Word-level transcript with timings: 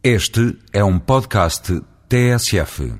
Este 0.00 0.56
é 0.72 0.84
um 0.84 0.96
podcast 0.96 1.82
TSF. 2.08 2.92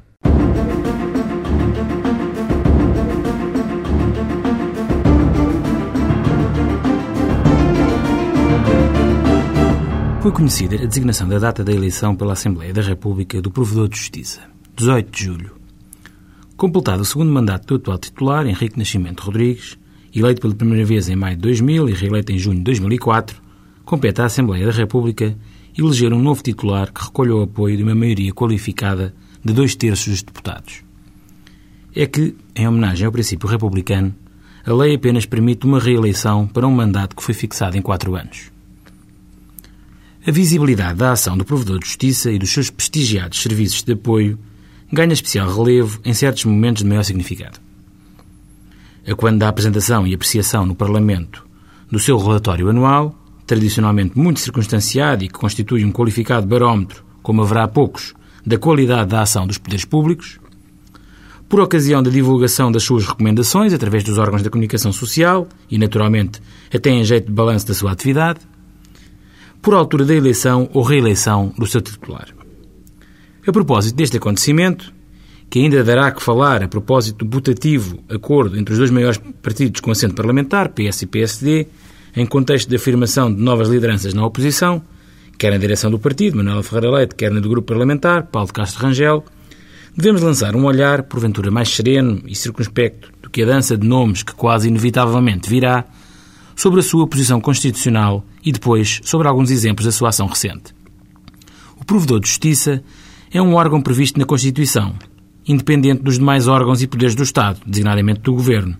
Foi 10.20 10.32
conhecida 10.32 10.74
a 10.74 10.86
designação 10.86 11.28
da 11.28 11.38
data 11.38 11.62
da 11.62 11.70
eleição 11.70 12.16
pela 12.16 12.32
Assembleia 12.32 12.72
da 12.72 12.82
República 12.82 13.40
do 13.40 13.48
Provedor 13.48 13.88
de 13.88 13.96
Justiça, 13.96 14.40
18 14.74 15.08
de 15.08 15.24
julho. 15.24 15.56
Completado 16.56 17.02
o 17.02 17.04
segundo 17.04 17.30
mandato 17.30 17.68
do 17.68 17.74
atual 17.76 17.98
titular, 17.98 18.44
Henrique 18.44 18.76
Nascimento 18.76 19.20
Rodrigues, 19.20 19.78
eleito 20.12 20.40
pela 20.40 20.52
primeira 20.52 20.84
vez 20.84 21.08
em 21.08 21.14
maio 21.14 21.36
de 21.36 21.42
2000 21.42 21.90
e 21.90 21.92
reeleito 21.92 22.32
em 22.32 22.38
junho 22.38 22.58
de 22.58 22.64
2004, 22.64 23.40
compete 23.84 24.20
à 24.20 24.24
Assembleia 24.24 24.66
da 24.66 24.72
República 24.72 25.36
eleger 25.78 26.12
um 26.12 26.20
novo 26.20 26.42
titular 26.42 26.92
que 26.92 27.04
recolha 27.04 27.34
o 27.34 27.42
apoio 27.42 27.76
de 27.76 27.82
uma 27.82 27.94
maioria 27.94 28.32
qualificada 28.32 29.14
de 29.44 29.52
dois 29.52 29.76
terços 29.76 30.08
dos 30.08 30.22
deputados. 30.22 30.82
É 31.94 32.06
que, 32.06 32.34
em 32.54 32.66
homenagem 32.66 33.06
ao 33.06 33.12
princípio 33.12 33.48
republicano, 33.48 34.14
a 34.66 34.72
lei 34.72 34.96
apenas 34.96 35.24
permite 35.24 35.66
uma 35.66 35.78
reeleição 35.78 36.46
para 36.46 36.66
um 36.66 36.74
mandato 36.74 37.14
que 37.14 37.22
foi 37.22 37.34
fixado 37.34 37.76
em 37.76 37.82
quatro 37.82 38.14
anos. 38.16 38.50
A 40.26 40.30
visibilidade 40.30 40.98
da 40.98 41.12
ação 41.12 41.38
do 41.38 41.44
provedor 41.44 41.78
de 41.78 41.86
justiça 41.86 42.30
e 42.30 42.38
dos 42.38 42.50
seus 42.50 42.68
prestigiados 42.68 43.40
serviços 43.40 43.82
de 43.82 43.92
apoio 43.92 44.38
ganha 44.92 45.12
especial 45.12 45.50
relevo 45.50 46.00
em 46.04 46.12
certos 46.12 46.44
momentos 46.44 46.82
de 46.82 46.88
maior 46.88 47.04
significado. 47.04 47.58
A 49.06 49.14
quando 49.14 49.38
da 49.38 49.48
apresentação 49.48 50.06
e 50.06 50.12
apreciação 50.12 50.66
no 50.66 50.74
Parlamento 50.74 51.46
do 51.90 51.98
seu 51.98 52.18
relatório 52.18 52.68
anual, 52.68 53.18
tradicionalmente 53.48 54.16
muito 54.16 54.40
circunstanciado 54.40 55.24
e 55.24 55.28
que 55.28 55.34
constitui 55.34 55.84
um 55.84 55.90
qualificado 55.90 56.46
barómetro, 56.46 57.02
como 57.22 57.42
haverá 57.42 57.66
poucos, 57.66 58.14
da 58.46 58.58
qualidade 58.58 59.08
da 59.08 59.22
ação 59.22 59.46
dos 59.46 59.56
poderes 59.56 59.86
públicos, 59.86 60.38
por 61.48 61.60
ocasião 61.60 62.02
da 62.02 62.10
divulgação 62.10 62.70
das 62.70 62.82
suas 62.82 63.06
recomendações 63.06 63.72
através 63.72 64.04
dos 64.04 64.18
órgãos 64.18 64.42
da 64.42 64.50
comunicação 64.50 64.92
social 64.92 65.48
e, 65.70 65.78
naturalmente, 65.78 66.42
até 66.72 66.90
em 66.90 67.02
jeito 67.02 67.28
de 67.28 67.32
balanço 67.32 67.66
da 67.66 67.72
sua 67.72 67.90
atividade, 67.90 68.40
por 69.62 69.72
altura 69.72 70.04
da 70.04 70.14
eleição 70.14 70.68
ou 70.74 70.82
reeleição 70.82 71.52
do 71.56 71.66
seu 71.66 71.80
titular. 71.80 72.28
A 73.46 73.50
propósito 73.50 73.96
deste 73.96 74.18
acontecimento, 74.18 74.92
que 75.48 75.58
ainda 75.58 75.82
dará 75.82 76.12
que 76.12 76.22
falar 76.22 76.62
a 76.62 76.68
propósito 76.68 77.24
do 77.24 77.30
putativo 77.30 77.98
acordo 78.10 78.58
entre 78.58 78.74
os 78.74 78.78
dois 78.78 78.90
maiores 78.90 79.18
partidos 79.42 79.80
com 79.80 79.90
assento 79.90 80.14
parlamentar, 80.14 80.68
PS 80.68 81.02
e 81.02 81.06
PSD, 81.06 81.66
em 82.16 82.26
contexto 82.26 82.68
de 82.68 82.76
afirmação 82.76 83.32
de 83.32 83.40
novas 83.40 83.68
lideranças 83.68 84.14
na 84.14 84.24
oposição, 84.24 84.82
quer 85.38 85.50
na 85.50 85.58
direção 85.58 85.90
do 85.90 85.98
partido, 85.98 86.36
Manuel 86.36 86.62
Ferreira 86.62 86.90
Leite, 86.90 87.14
quer 87.14 87.30
na 87.30 87.40
do 87.40 87.48
grupo 87.48 87.68
parlamentar, 87.68 88.24
Paulo 88.26 88.46
de 88.46 88.52
Castro 88.52 88.82
Rangel, 88.82 89.24
devemos 89.96 90.22
lançar 90.22 90.56
um 90.56 90.64
olhar, 90.64 91.04
porventura 91.04 91.50
mais 91.50 91.68
sereno 91.68 92.22
e 92.26 92.34
circunspecto 92.34 93.10
do 93.22 93.30
que 93.30 93.42
a 93.42 93.46
dança 93.46 93.76
de 93.76 93.86
nomes 93.86 94.22
que 94.22 94.34
quase 94.34 94.68
inevitavelmente 94.68 95.48
virá, 95.48 95.84
sobre 96.56 96.80
a 96.80 96.82
sua 96.82 97.06
posição 97.06 97.40
constitucional 97.40 98.24
e 98.44 98.50
depois 98.50 99.00
sobre 99.04 99.28
alguns 99.28 99.50
exemplos 99.50 99.86
da 99.86 99.92
sua 99.92 100.08
ação 100.08 100.26
recente. 100.26 100.74
O 101.80 101.84
Provedor 101.84 102.18
de 102.18 102.28
Justiça 102.28 102.82
é 103.30 103.40
um 103.40 103.54
órgão 103.54 103.80
previsto 103.80 104.18
na 104.18 104.26
Constituição, 104.26 104.94
independente 105.46 106.02
dos 106.02 106.18
demais 106.18 106.48
órgãos 106.48 106.82
e 106.82 106.88
poderes 106.88 107.14
do 107.14 107.22
Estado, 107.22 107.60
designadamente 107.64 108.20
do 108.22 108.34
Governo, 108.34 108.76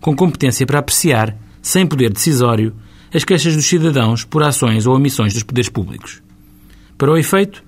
com 0.00 0.16
competência 0.16 0.66
para 0.66 0.80
apreciar 0.80 1.36
sem 1.62 1.86
poder 1.86 2.12
decisório, 2.12 2.74
as 3.14 3.24
queixas 3.24 3.54
dos 3.54 3.66
cidadãos 3.66 4.24
por 4.24 4.42
ações 4.42 4.86
ou 4.86 4.94
omissões 4.94 5.34
dos 5.34 5.42
poderes 5.42 5.68
públicos. 5.68 6.22
Para 6.96 7.10
o 7.10 7.16
efeito, 7.16 7.62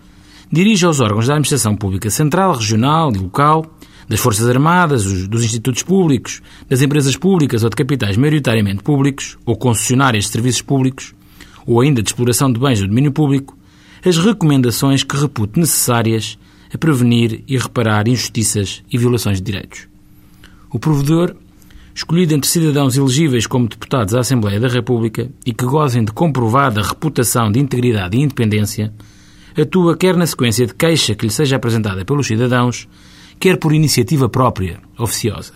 dirige 0.51 0.85
aos 0.85 1.01
órgãos 1.01 1.27
da 1.27 1.35
Administração 1.35 1.75
Pública 1.77 2.11
Central, 2.11 2.55
Regional 2.55 3.13
e 3.13 3.19
Local, 3.19 3.67
das 4.09 4.21
Forças 4.21 4.49
Armadas, 4.49 5.05
dos 5.27 5.45
institutos 5.45 5.83
públicos, 5.83 6.43
das 6.69 6.83
empresas 6.83 7.17
públicas 7.17 7.65
ou 7.65 7.71
de 7.71 7.77
capitais 7.77 8.17
maioritariamente 8.17 8.83
públicos, 8.83 9.39
ou 9.47 9.57
concessionárias 9.57 10.25
de 10.25 10.31
serviços 10.31 10.63
públicos, 10.63 11.15
ou 11.67 11.81
ainda 11.81 12.03
de 12.03 12.09
exploração 12.09 12.53
de 12.53 12.61
bens 12.61 12.81
do 12.81 12.87
domínio 12.87 13.13
público, 13.13 13.57
as 14.05 14.19
recomendações 14.19 15.03
que 15.05 15.17
repute 15.17 15.59
necessárias 15.59 16.39
a 16.75 16.79
prevenir 16.79 17.43
e 17.47 17.57
reparar 17.57 18.09
injustiças 18.09 18.83
e 18.91 18.99
violações 18.99 19.39
de 19.39 19.45
direitos. 19.45 19.87
O 20.71 20.79
provedor 20.79 21.37
escolhido 21.95 22.35
entre 22.35 22.49
cidadãos 22.49 22.97
elegíveis 22.97 23.47
como 23.47 23.69
deputados 23.69 24.15
à 24.15 24.21
Assembleia 24.21 24.59
da 24.59 24.69
República 24.69 25.31
e 25.45 25.53
que 25.53 25.65
gozem 25.65 26.05
de 26.05 26.13
comprovada 26.13 26.83
reputação 26.83 27.51
de 27.51 27.61
integridade 27.61 28.17
e 28.17 28.23
independência, 28.23 28.93
atua 29.57 29.97
quer 29.97 30.17
na 30.17 30.27
sequência 30.27 30.67
de 30.67 30.75
queixa 30.75 31.15
que 31.15 31.27
lhe 31.27 31.33
seja 31.33 31.57
apresentada 31.57 32.05
pelos 32.05 32.27
cidadãos, 32.27 32.89
quer 33.39 33.59
por 33.59 33.73
iniciativa 33.73 34.29
própria, 34.29 34.81
oficiosa. 34.99 35.53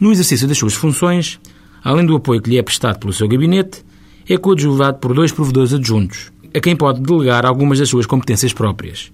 No 0.00 0.10
exercício 0.10 0.48
das 0.48 0.58
suas 0.58 0.74
funções, 0.74 1.38
além 1.84 2.06
do 2.06 2.16
apoio 2.16 2.40
que 2.40 2.50
lhe 2.50 2.58
é 2.58 2.62
prestado 2.62 2.98
pelo 2.98 3.12
seu 3.12 3.28
gabinete, 3.28 3.84
é 4.28 4.36
coadjuvado 4.36 4.98
por 4.98 5.14
dois 5.14 5.32
provedores 5.32 5.74
adjuntos, 5.74 6.32
a 6.54 6.60
quem 6.60 6.76
pode 6.76 7.00
delegar 7.00 7.44
algumas 7.44 7.78
das 7.78 7.88
suas 7.88 8.06
competências 8.06 8.52
próprias, 8.52 9.12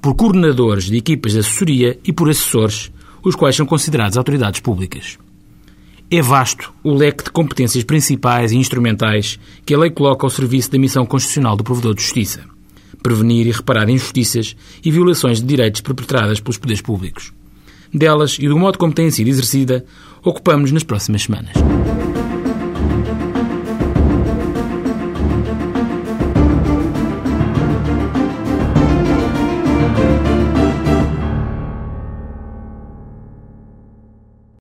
por 0.00 0.14
coordenadores 0.14 0.84
de 0.84 0.96
equipas 0.96 1.32
de 1.32 1.38
assessoria 1.40 1.98
e 2.04 2.12
por 2.12 2.28
assessores, 2.28 2.90
os 3.22 3.34
quais 3.34 3.56
são 3.56 3.66
considerados 3.66 4.16
autoridades 4.16 4.60
públicas. 4.60 5.18
É 6.10 6.22
vasto 6.22 6.72
o 6.82 6.94
leque 6.94 7.24
de 7.24 7.30
competências 7.30 7.84
principais 7.84 8.50
e 8.50 8.56
instrumentais 8.56 9.38
que 9.66 9.74
a 9.74 9.78
lei 9.78 9.90
coloca 9.90 10.24
ao 10.24 10.30
serviço 10.30 10.70
da 10.70 10.78
missão 10.78 11.04
constitucional 11.04 11.54
do 11.54 11.62
provedor 11.62 11.94
de 11.94 12.00
justiça. 12.00 12.44
Prevenir 13.02 13.46
e 13.46 13.52
reparar 13.52 13.90
injustiças 13.90 14.56
e 14.82 14.90
violações 14.90 15.38
de 15.38 15.46
direitos 15.46 15.82
perpetradas 15.82 16.40
pelos 16.40 16.56
poderes 16.56 16.80
públicos. 16.80 17.30
Delas 17.92 18.38
e 18.40 18.48
do 18.48 18.58
modo 18.58 18.78
como 18.78 18.92
têm 18.92 19.10
sido 19.10 19.28
exercida, 19.28 19.84
ocupamos-nos 20.24 20.72
nas 20.72 20.82
próximas 20.82 21.24
semanas. 21.24 21.52